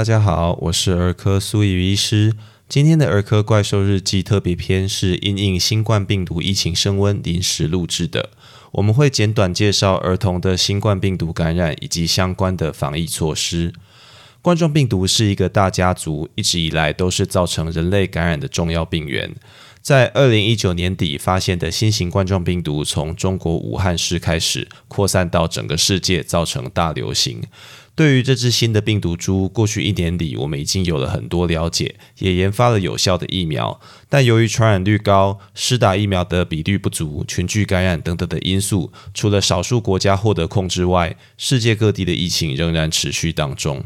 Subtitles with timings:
[0.00, 2.32] 大家好，我是儿科苏怡医师。
[2.70, 8.30] 今天的儿科怪兽日记特别篇是因应新冠病毒疫情升温临时录制的。
[8.72, 13.74] 我们会简短介绍儿童的新冠病毒感染以及相关的防疫措施。
[14.40, 19.34] 冠状病毒是一个大家族，一直以来都是造成人类感染的重要病源。
[19.82, 27.42] 在二零一九年底发现的新型冠状病毒，从中国武汉市开始扩散到整个世界，造成大流行。
[28.00, 33.78] 对于这只新的病毒株，过去一年里，我们已经有了很多了解，也研发了有效的疫苗。
[34.08, 43.84] 但由于传染率高、施打疫苗的比率不足、群聚感染等等的因素，除了少数国家获得控制外，世界各地的疫情仍然持续当中。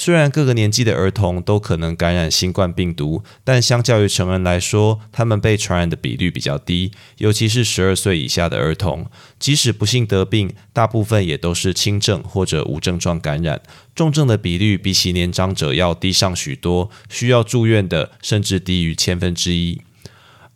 [0.00, 9.06] 虽然各个年纪的儿童都可能感染新冠病毒，但相较于成人来说，他们被传染的比率比较低，尤其是十二岁以下的儿童。
[9.40, 13.60] 即使不幸得病，大部分也都是轻症或者无症状感染，
[13.92, 19.82] 重症的比率比起年长者要低上许多，需要住院的甚至低于千分之一。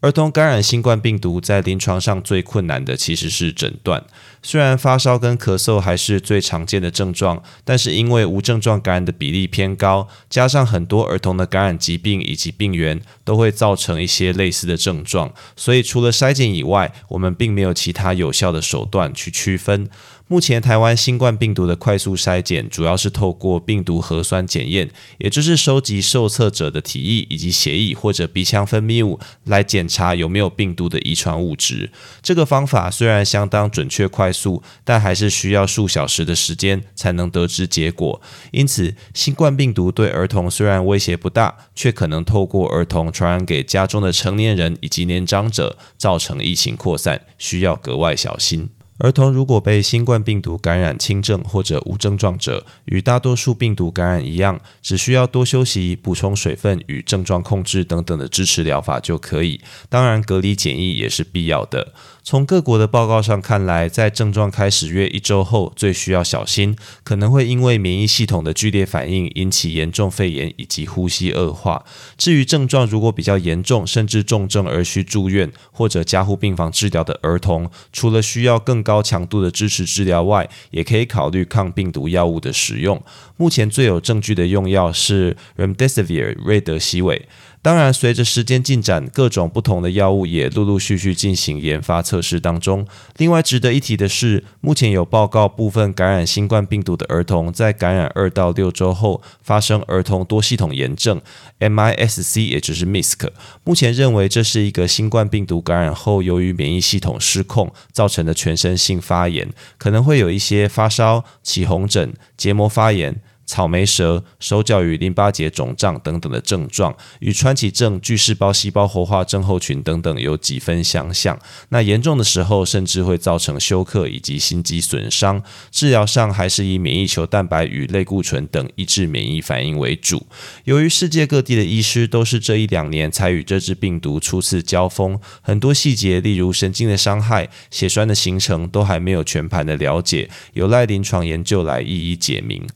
[0.02, 4.02] 儿童感染新冠病毒，在临床上最困难的其实是诊断。
[4.42, 19.88] 虽然发烧跟咳嗽还是最常见的症状，但是因为无症状感染的比例偏高，加上很多儿童的感染疾病以及病源都会造成一些类似的症状，所以除了筛检以外，我们并没有其他有效的手段去区分。
[20.32, 31.90] 目前台湾新冠病毒的快速筛检，主要是透过病毒核酸检验，也就是收集受测者的体液以及血液或者鼻腔分泌物来检查有没有病毒的遗传物质。
[32.22, 38.18] 这个方法虽然相当准确快速，但还是需要数小时的时间才能得知结果。
[38.52, 48.70] 因此，新冠病毒对儿童虽然威胁不大，却可能透过儿童传染给家中的成年人以及年长者，造成疫情扩散，需要格外小心。
[49.02, 59.60] 儿童如果被新冠病毒感染轻症或者无症状者，与大多数病毒感染一样，只需要多休息、补充水分与症状控制等等的支持疗法就可以。
[59.88, 61.92] 当然，隔离检疫也是必要的。
[62.24, 71.84] 从各国的报告上看来，在症状开始约一周后，最需要小心，可能会因为免疫系统的剧烈反应引起严重肺炎以及呼吸恶化。
[72.16, 83.02] 至于症状如果比较严重，甚至重症而需住院或者加护病房治疗的儿童，除了需要更高高强度的支持治疗外，也可以考虑抗病毒药物的使用。
[83.38, 87.26] 目前最有证据的用药是 Remdesivir 瑞德西韦。
[87.62, 92.84] 当然，随着时间进展，各种不同的药物也陆陆续续进行研发测试当中。
[93.18, 101.20] 另外，值得一提的是，目前有报告部分感染新冠病毒的儿童，在感染二到六周后发生儿童多系统炎症
[101.60, 103.32] （MIS-C），也就是 MIS-C。
[103.62, 109.48] 目前认为这是一个新冠病毒感染后由于免疫系统失控造成的全身性发炎，
[109.78, 113.22] 可能会有一些发烧、起红疹、结膜发炎。
[113.44, 121.38] 草莓舌、手脚与淋巴结肿胀等等的症状，与川崎症、巨噬胞细胞活化症候群等等有几分相像。
[121.68, 125.42] 那严重的时候，甚至会造成休克以及心肌损伤。
[125.70, 130.26] 治疗上还是以免疫球蛋白与类固醇等抑制免疫反应为主。
[130.64, 142.66] 由于世界各地的医师都是这一两年才与这支病毒初次交锋，很多细节，例如神经的伤害、血栓的形成，都还没有全盘的了解，有赖临床研究来一一解明。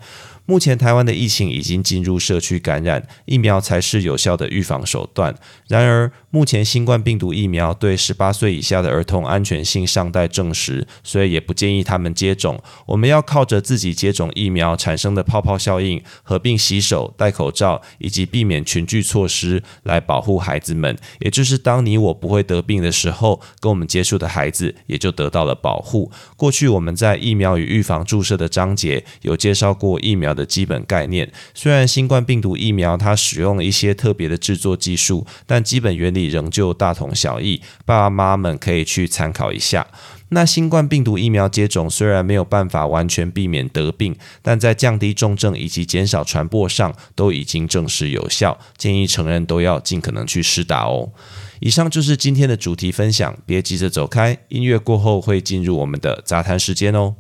[0.46, 5.34] 目前台湾的疫情已经进入社区感染，疫苗才是有效的预防手段。
[5.68, 12.62] 然而，目前新冠病毒疫苗对十八岁以下的儿童安全性尚待证实，所以也不建议他们接种。
[12.84, 20.94] 我们要靠着自己接种疫苗产生的泡泡效应，合并洗手、戴口罩以及避免群聚措施来保护孩子们。
[21.20, 26.12] 也就是当你我不会得病的时候，跟我们接触的孩子也就得到了保护。
[26.36, 30.34] 过去我们在疫苗与预防注射的章节有介绍过疫苗。
[30.34, 37.60] 的基本概念，虽然新冠病毒疫苗它使用了一些特别的制作技术，但基本原理仍旧大同小异。
[37.84, 39.86] 爸爸妈妈们可以去参考一下。
[40.30, 48.58] 那新冠病毒疫苗接种虽然没有办法完全避免得病，但在降低重症以及减少传播上都已经证实有效。
[48.76, 51.12] 建议成人都要尽可能去施打哦。
[51.60, 57.14] 以上就是今天的主题分享，别急着走开，音乐过后会进入我们的杂谈时间哦。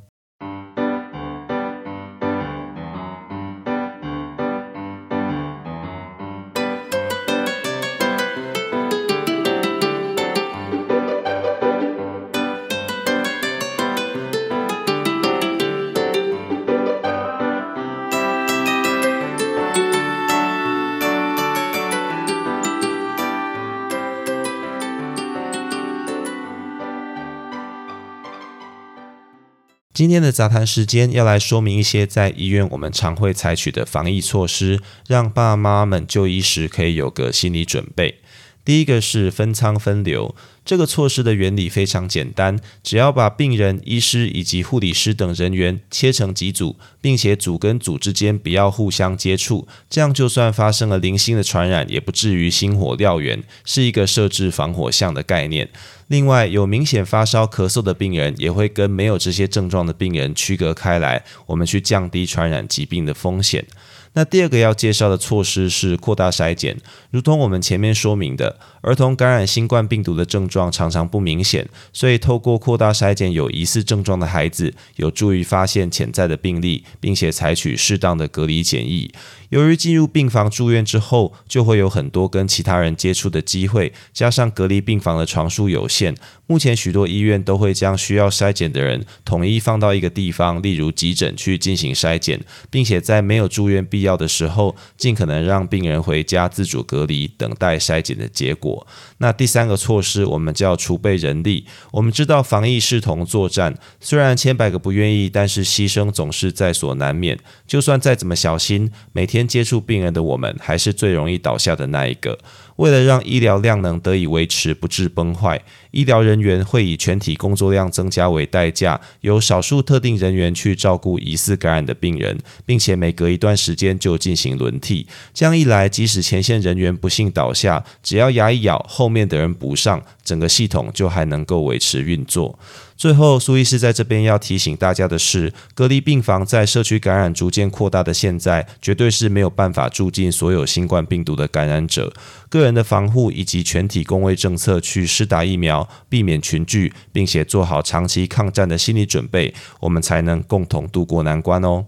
[29.96, 34.78] 今天的杂谈时间要来说明一些在医院我们常会采取的防疫措施，
[35.08, 38.16] 让爸妈妈们就医时可以有个心理准备。
[38.62, 40.34] 第一个是分仓分流。
[40.66, 55.68] 这个措施的原理非常简单，只要把病人、医师以及护理师等人员切成几组，并且组跟组之间不要互相接触，这样就算发生了零星的传染，也不至于星火燎原，是一个设置防火巷的概念。
[56.08, 63.64] 另外，有明显发烧、咳嗽的病人，也会跟没有这些症状的病人区隔开来，我们去降低传染疾病的风险。
[64.12, 66.78] 那第二个要介绍的措施是扩大筛检，
[67.10, 79.10] 如同我们前面说明的，儿童感染新冠病毒的症状常常不明显，所以透过扩大筛检有疑似症状的孩子，有助于发现潜在的病例，并且采取适当的隔离检疫。
[79.48, 86.14] 由于进入病房住院之后，就会有很多跟其他人接触的机会，加上隔离病房的床数有限，
[86.46, 92.40] 目前许多医院都会将需要筛检的人统一放到一个地方，例如急诊去进行筛检，
[92.70, 98.75] 并且在没有住院必要的时候，尽可能让病人回家自主隔离，等待筛检的结果。
[99.18, 101.66] 那第三个措施，我们叫储备人力。
[101.92, 107.38] 我们知道防疫视同作战，虽然千百个不愿意，但是牺牲总是在所难免。
[107.66, 112.38] 就算再怎么小心，每天接触病人的我们，还是最容易倒下的那一个。
[112.76, 125.06] 为了让医疗量能得以维持，不致崩坏，医疗人员会以全体工作量增加为代价，由少数特定人员去照顾疑似感染的病人，并且每隔一段时间就进行轮替。
[125.32, 132.58] 这样一来，即使前线人员不幸倒下，只要牙一咬，后面的人补上，整个系统就还能够维持运作。
[132.96, 142.10] 最后，苏医师在这边要提醒大家的是，隔离病房在社区感染逐渐扩大的现在，绝对是没有办法住进所有新冠病毒的感染者。
[142.48, 151.86] 个人的防护以及全体公卫政策，去施打疫苗，避免群聚，并且做好长期抗战的心理准备，我们才能共同度过难关哦。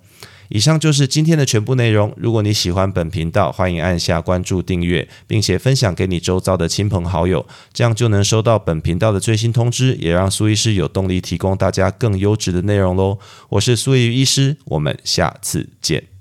[0.50, 2.10] 以上就是今天的全部内容。
[2.16, 13.18] 如果你喜欢本频道，欢迎按下关注、订阅，并且分享给你周遭的亲朋好友，这样就能收到本频道的最新通知，也让苏医师有动力提供大家更优质的内容喽。
[13.50, 16.17] 我是苏怡医师，我们下次见。